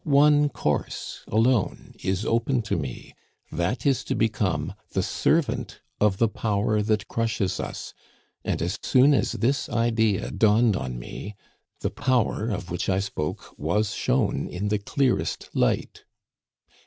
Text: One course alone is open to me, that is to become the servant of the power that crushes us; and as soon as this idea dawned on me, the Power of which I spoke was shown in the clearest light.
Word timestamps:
One 0.03 0.49
course 0.49 1.23
alone 1.27 1.93
is 2.03 2.25
open 2.25 2.63
to 2.63 2.75
me, 2.75 3.13
that 3.51 3.85
is 3.85 4.03
to 4.05 4.15
become 4.15 4.73
the 4.93 5.03
servant 5.03 5.79
of 5.99 6.17
the 6.17 6.27
power 6.27 6.81
that 6.81 7.07
crushes 7.07 7.59
us; 7.59 7.93
and 8.43 8.63
as 8.63 8.79
soon 8.81 9.13
as 9.13 9.33
this 9.33 9.69
idea 9.69 10.31
dawned 10.31 10.75
on 10.75 10.97
me, 10.97 11.35
the 11.81 11.91
Power 11.91 12.49
of 12.49 12.71
which 12.71 12.89
I 12.89 12.97
spoke 12.99 13.53
was 13.59 13.93
shown 13.93 14.47
in 14.47 14.69
the 14.69 14.79
clearest 14.79 15.51
light. 15.53 16.03